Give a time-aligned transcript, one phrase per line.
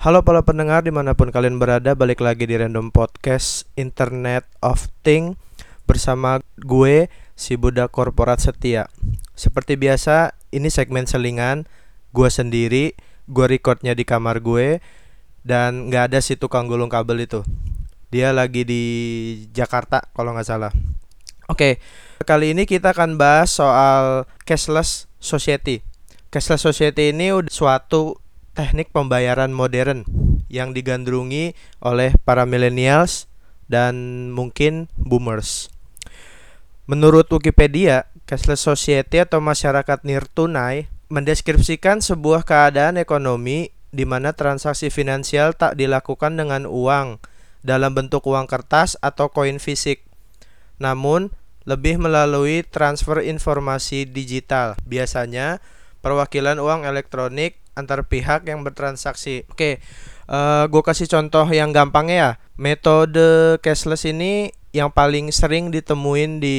[0.00, 4.88] Halo para pendengar di mana pun kalian berada Balik lagi di Random Podcast Internet of
[5.04, 5.36] Thing
[5.84, 8.88] Bersama gue si budak korporat setia.
[9.36, 11.68] Seperti biasa ini segmen selingan
[12.16, 12.96] Gue sendiri
[13.28, 14.80] Gue recordnya di kamar gue
[15.44, 17.44] Dan gak ada si tukang gulung kabel itu.
[18.08, 18.84] Dia lagi di
[19.52, 20.72] Jakarta kalau nggak salah.
[21.52, 21.76] Oke
[22.24, 25.84] Kali ini kita akan bahas soal cashless society.
[26.32, 28.16] Cashless society ini suatu
[28.54, 30.06] teknik pembayaran modern
[30.50, 33.30] yang digandrungi oleh para millennials
[33.70, 35.70] dan mungkin boomers.
[36.90, 45.54] Menurut Wikipedia, cashless society atau masyarakat nirtunai mendeskripsikan sebuah keadaan ekonomi di mana transaksi finansial
[45.54, 47.18] tak dilakukan dengan uang
[47.62, 50.02] dalam bentuk uang kertas atau koin fisik,
[50.82, 51.30] namun
[51.68, 54.74] lebih melalui transfer informasi digital.
[54.82, 55.62] Biasanya
[56.00, 59.48] perwakilan uang elektronik antar pihak yang bertransaksi.
[59.48, 59.80] Oke,
[60.28, 62.36] uh, eh, gue kasih contoh yang gampang ya.
[62.60, 66.58] Metode cashless ini yang paling sering ditemuin di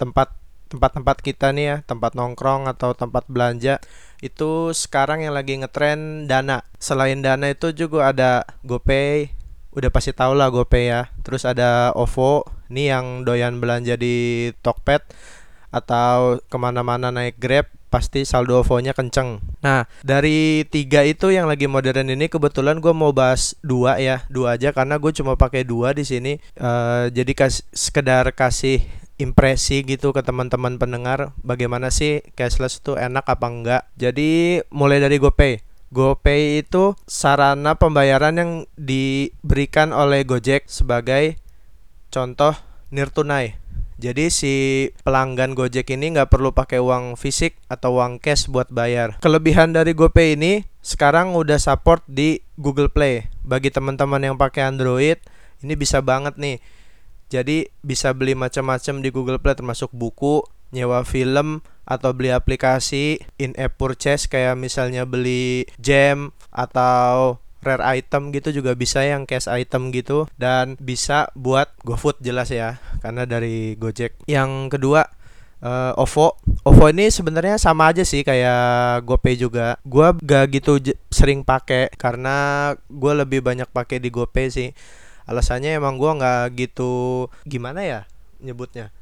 [0.00, 0.32] tempat
[0.66, 3.78] tempat-tempat kita nih ya, tempat nongkrong atau tempat belanja
[4.24, 6.64] itu sekarang yang lagi ngetren Dana.
[6.80, 9.30] Selain Dana itu juga ada GoPay,
[9.76, 11.02] udah pasti tau lah GoPay ya.
[11.22, 15.06] Terus ada OVO, nih yang doyan belanja di Tokped
[15.70, 19.40] atau ke mana-mana naik Grab pasti saldo OVO-nya kenceng.
[19.62, 24.58] Nah, dari tiga itu yang lagi modern ini kebetulan gue mau bahas dua ya, dua
[24.58, 26.38] aja karena gue cuma pakai dua di sini.
[26.58, 28.82] Uh, jadi kas sekedar kasih
[29.16, 33.82] impresi gitu ke teman-teman pendengar bagaimana sih cashless itu enak apa enggak.
[33.96, 35.64] Jadi mulai dari GoPay.
[35.94, 41.38] GoPay itu sarana pembayaran yang diberikan oleh Gojek sebagai
[42.10, 42.52] contoh
[42.90, 43.65] nirtunai
[43.96, 44.54] jadi si
[45.08, 49.16] pelanggan Gojek ini nggak perlu pakai uang fisik atau uang cash buat bayar.
[49.24, 53.32] Kelebihan dari GoPay ini sekarang udah support di Google Play.
[53.40, 55.16] Bagi teman-teman yang pakai Android,
[55.64, 56.60] ini bisa banget nih.
[57.32, 60.44] Jadi bisa beli macam-macam di Google Play termasuk buku,
[60.76, 68.52] nyewa film atau beli aplikasi in-app purchase kayak misalnya beli jam atau rare item gitu
[68.62, 74.22] juga bisa yang cash item gitu dan bisa buat GoFood jelas ya karena dari Gojek.
[74.28, 75.06] Yang kedua
[75.62, 76.36] uh, OVO.
[76.66, 79.78] OVO ini sebenarnya sama aja sih kayak GoPay juga.
[79.86, 80.78] Gua gak gitu
[81.08, 84.68] sering pakai karena gue lebih banyak pakai di GoPay sih.
[85.26, 88.00] Alasannya emang gua nggak gitu gimana ya
[88.38, 88.94] nyebutnya.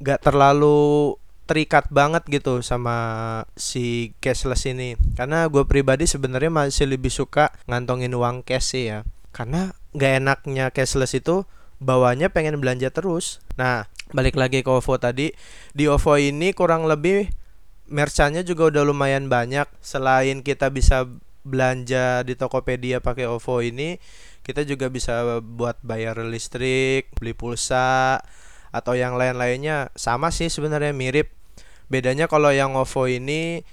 [0.00, 1.16] Gak terlalu
[1.50, 2.94] terikat banget gitu sama
[3.58, 4.94] si cashless ini.
[5.18, 9.02] Karena gue pribadi sebenarnya masih lebih suka ngantongin uang cash sih ya.
[9.34, 11.42] Karena nggak enaknya cashless itu
[11.82, 13.42] bawanya pengen belanja terus.
[13.58, 15.34] Nah balik lagi ke OVO tadi.
[15.74, 17.26] Di OVO ini kurang lebih
[17.90, 19.66] merchantnya juga udah lumayan banyak.
[19.82, 21.10] Selain kita bisa
[21.42, 23.98] belanja di Tokopedia pakai OVO ini
[24.46, 28.22] kita juga bisa buat bayar listrik beli pulsa
[28.70, 29.90] atau yang lain-lainnya.
[29.98, 31.39] Sama sih sebenarnya mirip
[31.90, 33.66] bedanya kalau yang OVO ini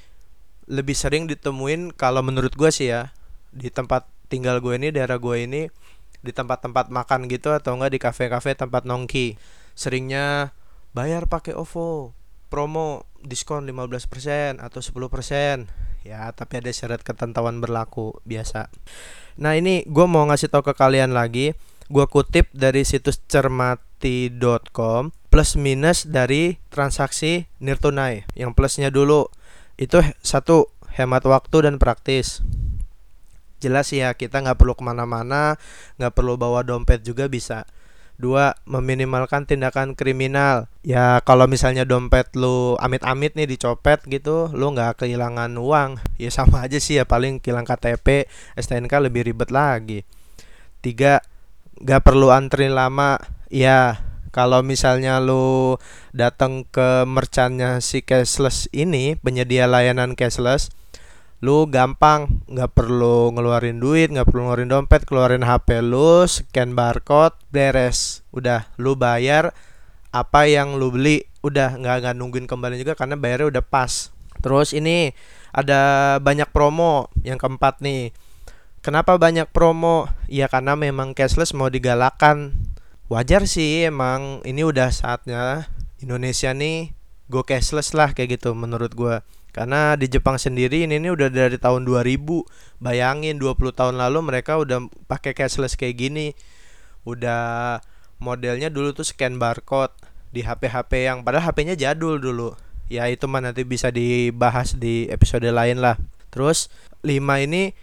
[0.68, 3.16] lebih sering ditemuin kalau menurut gue sih ya
[3.56, 5.72] di tempat tinggal gue ini daerah gue ini
[6.20, 9.38] di tempat-tempat makan gitu atau enggak di kafe-kafe tempat nongki.
[9.78, 10.52] Seringnya
[10.92, 12.12] bayar pakai OVO
[12.52, 18.72] promo diskon 15% atau 10% ya tapi ada syarat ketentuan berlaku biasa.
[19.38, 21.54] Nah ini gue mau ngasih tahu ke kalian lagi.
[21.88, 29.30] Gue kutip dari situs cermati.com plus minus dari transaksi nirtunai yang plusnya dulu.
[29.78, 32.42] Itu satu hemat waktu dan praktis.
[33.62, 35.62] Jelas ya kita nggak perlu ke mana-mana
[36.02, 37.70] nggak perlu bawa dompet juga bisa.
[38.18, 40.74] Dua meminimalkan tindakan kriminal.
[40.82, 46.02] Ya kalau misalnya dompet lu amit-amit nih dicopet gitu lu nggak kehilangan uang.
[46.18, 48.26] Ya sama aja sih ya paling hilang KTP
[48.58, 50.02] STNK lebih ribet lagi.
[50.82, 51.22] Tiga
[51.78, 53.22] gak perlu antri lama.
[53.54, 55.78] Ya kalau misalnya lu
[56.12, 60.72] datang ke merchantnya si cashless ini penyedia layanan cashless
[61.40, 62.44] lu gampang.
[62.50, 68.26] Nggak perlu ngeluarin duit nggak perlu ngeluarin dompet keluarin HP lu scan barcode beres.
[68.34, 69.54] Udah lu bayar
[70.10, 71.26] apa yang lu beli.
[71.46, 74.10] Udah nggak nggak nungguin kembali juga karena bayarnya udah pas.
[74.42, 75.14] Terus ini
[75.54, 77.10] ada banyak promo.
[77.22, 78.14] Yang keempat nih
[78.88, 80.08] Kenapa banyak promo?
[80.32, 82.56] Ya karena memang cashless mau digalakan.
[83.08, 85.72] Wajar sih emang ini udah saatnya
[86.04, 86.92] Indonesia nih
[87.32, 89.24] go cashless lah kayak gitu menurut gue
[89.58, 92.22] karena di Jepang sendiri ini, ini udah dari tahun 2000
[92.78, 96.38] bayangin 20 tahun lalu mereka udah pakai cashless kayak gini.
[97.10, 97.82] Udah
[98.22, 99.98] modelnya dulu tuh scan barcode
[100.30, 102.54] di HP-HP yang padahal HP-nya jadul dulu.
[102.86, 105.98] Ya itu mah nanti bisa dibahas di episode lain lah.
[106.30, 106.70] Terus
[107.02, 107.74] 5 ini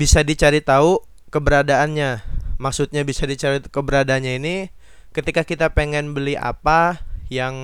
[0.00, 2.37] bisa dicari tahu keberadaannya.
[2.58, 4.56] Maksudnya bisa dicari keberadaannya ini
[5.14, 7.00] ketika kita pengen beli apa
[7.32, 7.54] yang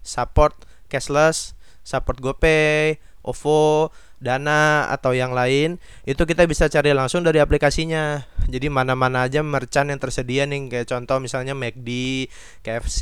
[0.00, 0.54] support
[0.86, 1.52] cashless,
[1.82, 5.76] support GoPay, OVO, Dana atau yang lain
[6.08, 8.24] itu kita bisa cari langsung dari aplikasinya.
[8.48, 11.88] Jadi mana-mana aja merchant yang tersedia nih kayak contoh misalnya McD,
[12.64, 13.00] KFC,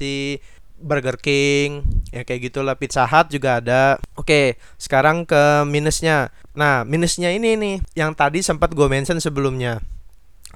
[0.80, 4.02] Burger King, ya kayak gitulah Pizza Hut juga ada.
[4.18, 6.34] Oke, sekarang ke minusnya.
[6.58, 9.78] Nah, minusnya ini nih yang tadi sempat gue mention sebelumnya.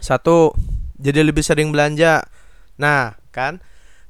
[0.03, 0.51] Satu,
[0.99, 2.27] jadi lebih sering belanja.
[2.79, 3.63] Nah, kan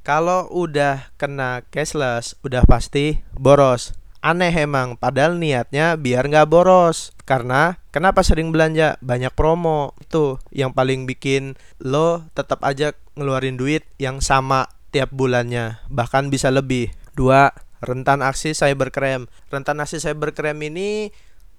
[0.09, 3.93] kalau udah kena cashless, udah pasti boros.
[4.19, 7.13] Aneh emang padahal niatnya biar nggak boros.
[7.29, 8.97] Karena kenapa sering belanja?
[9.05, 9.95] Banyak promo.
[10.01, 15.79] Itu yang paling bikin lo tetap aja ngeluarin duit yang sama tiap bulannya.
[15.93, 16.91] Bahkan bisa lebih.
[17.15, 17.53] Dua
[17.85, 19.31] rentan aksi cybercrime.
[19.53, 21.15] Rentan aksi cybercrime ini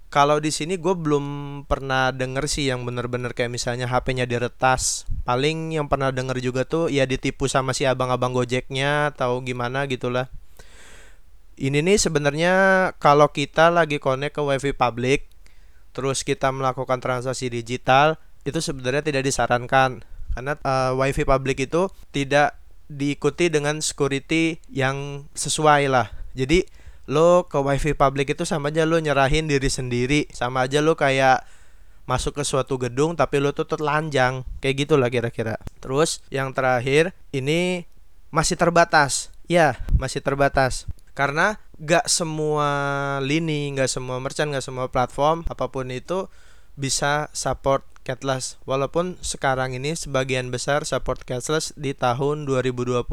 [0.10, 1.26] kalau di sini gue belum
[1.70, 5.06] pernah denger sih yang bener-bener kayak misalnya HP-nya diretas.
[5.22, 10.26] Paling yang pernah denger juga tuh ya ditipu sama si abang-abang Gojeknya atau gimana gitulah.
[11.62, 12.54] Ini nih sebenarnya
[12.98, 15.30] kalau kita lagi connect ke wifi publik
[15.94, 18.18] terus kita melakukan transaksi digital
[18.50, 20.02] itu sebenarnya tidak disarankan.
[20.34, 22.58] Karena uh, wifi publik itu tidak
[22.90, 26.10] diikuti dengan security yang sesuai lah.
[26.34, 26.66] Jadi
[27.10, 30.30] lo ke wifi publik itu sama aja lo nyerahin diri sendiri.
[30.30, 31.42] Sama aja lo kayak
[32.06, 34.46] masuk ke suatu gedung tapi lo tuh telanjang.
[34.62, 35.58] Kayak gitulah kira-kira.
[35.82, 37.90] Terus yang terakhir ini
[38.30, 39.34] masih terbatas.
[39.50, 40.86] Ya masih terbatas.
[41.18, 42.70] Karena gak semua
[43.26, 46.30] lini, gak semua merchant, gak semua platform apa pun itu
[46.78, 48.62] bisa support cashless.
[48.64, 53.04] Walaupun sekarang ini sebagian besar support cashless di tahun 2020.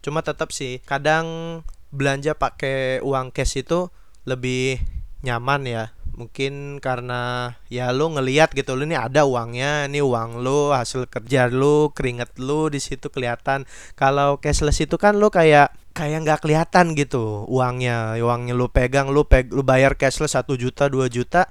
[0.00, 3.90] Cuma tetap sih kadang belanja pakai uang cash itu
[4.26, 4.78] lebih
[5.26, 5.84] nyaman ya.
[6.10, 11.48] Mungkin karena ya lu ngelihat gitu lu ini ada uangnya ini uang lu hasil kerja
[11.48, 13.64] lu keringet lu di situ kelihatan.
[13.96, 18.20] Kalau cashless itu kan lu kayak kayak nggak kelihatan gitu uangnya.
[18.20, 21.48] Uangnya lu pegang lu peg lu bayar cashless satu juta dua juta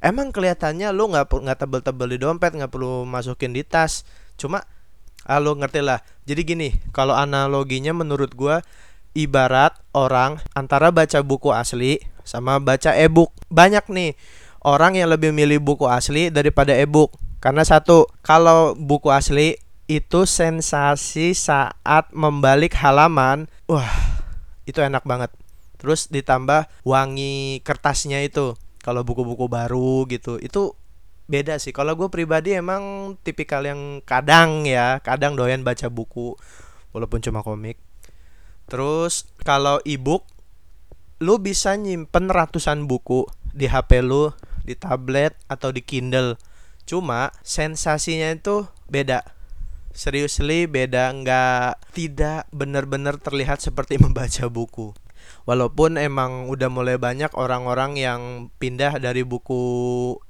[0.00, 4.08] emang kelihatannya lu nggak nggak tebel-tebel di dompet nggak perlu masukin di tas.
[4.40, 4.64] Cuma
[5.28, 6.00] ah, lu ngerti lah.
[6.24, 8.62] Jadi gini kalau analoginya menurut gua
[9.16, 13.32] ibarat orang antara baca buku asli sama baca e-book.
[13.48, 14.12] Banyak nih
[14.60, 17.16] orang yang lebih milih buku asli daripada e-book.
[17.40, 19.56] Karena satu kalau buku asli
[19.88, 23.88] itu sensasi saat membalik halaman wah
[24.68, 25.32] itu enak banget.
[25.80, 28.52] Terus ditambah wangi kertasnya itu.
[28.84, 30.76] Kalau buku-buku baru gitu itu
[31.26, 31.72] beda sih.
[31.72, 36.38] Kalau gue pribadi emang tipikal yang kadang ya kadang doyan baca buku
[36.94, 37.85] walaupun cuma komik
[38.66, 40.26] terus kalau ebook
[41.16, 43.24] lu bisa nyimpen ratusan buku
[43.56, 44.36] di HP lu
[44.66, 46.36] di tablet atau di Kindle.
[46.84, 49.24] Cuma sensasinya itu beda.
[49.96, 51.08] Seriously beda.
[51.14, 54.92] Nggak tidak benar-benar terlihat seperti membaca buku.
[55.46, 59.62] Walaupun emang udah mulai banyak orang-orang yang pindah dari buku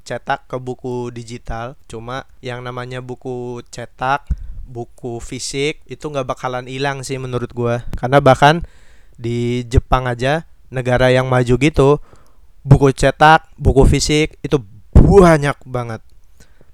[0.06, 1.74] cetak ke buku digital.
[1.90, 4.28] Cuma yang namanya buku cetak
[4.66, 8.66] buku fisik itu nggak bakalan hilang sih menurut gue karena bahkan
[9.16, 12.02] di Jepang aja negara yang maju gitu
[12.66, 14.58] buku cetak buku fisik itu
[14.90, 16.02] banyak banget.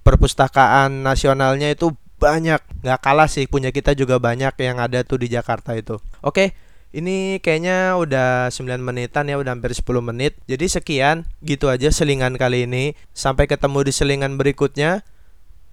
[0.03, 2.59] Perpustakaan nasionalnya itu banyak.
[2.83, 6.01] Nggak kalah sih punya kita juga banyak yang ada tuh di Jakarta itu.
[6.25, 6.57] Oke
[6.93, 10.41] ini kayaknya udah 9 menitan ya udah hampir 10 menit.
[10.49, 12.97] Jadi sekian gitu aja selingan kali ini.
[13.13, 15.05] Sampai ketemu di selingan berikutnya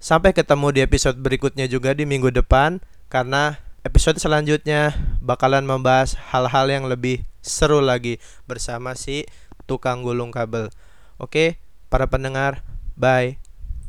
[0.00, 2.80] sampai ketemu di episode berikutnya juga di minggu depan
[3.12, 8.16] karena episode selanjutnya bakalan membahas hal-hal yang lebih seru lagi
[8.48, 9.28] bersama si
[9.68, 10.72] tukang gulung kabel.
[11.20, 11.60] Oke
[11.92, 12.64] para pendengar
[12.96, 13.36] bye